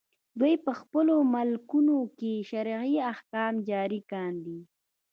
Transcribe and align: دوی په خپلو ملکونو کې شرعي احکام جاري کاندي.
دوی 0.39 0.55
په 0.65 0.71
خپلو 0.79 1.15
ملکونو 1.33 1.97
کې 2.17 2.33
شرعي 2.49 2.95
احکام 3.13 3.53
جاري 3.69 4.01
کاندي. 4.11 4.59